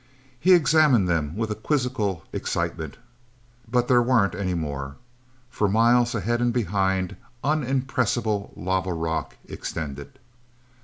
[0.39, 2.97] He examined them with a quizzical excitement.
[3.69, 4.95] But there weren't any more.
[5.51, 10.17] For miles, ahead and behind, unimpressable lava rock extended.